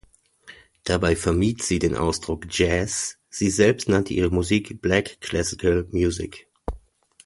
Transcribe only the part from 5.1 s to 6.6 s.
Classical Music".